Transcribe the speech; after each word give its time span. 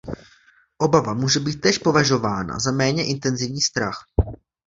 Obava 0.77 1.13
může 1.13 1.39
být 1.39 1.61
též 1.61 1.77
považována 1.77 2.59
za 2.59 2.71
méně 2.71 3.05
intenzivní 3.07 3.61
strach. 3.61 4.03